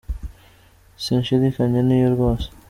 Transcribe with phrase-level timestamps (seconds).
[1.03, 2.47] Sinshidikanya ni yo rwose